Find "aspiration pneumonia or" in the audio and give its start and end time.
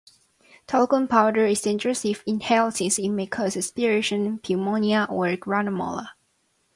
3.55-5.27